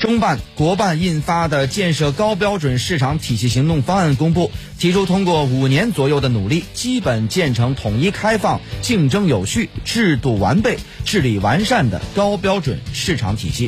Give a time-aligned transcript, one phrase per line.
[0.00, 13.66] 中办国办印发的建设高标准市场体系行动方案公布提出通过五年左右的努力基本建成统一开放竞争有序制度完备治理完善的高标准市场体系。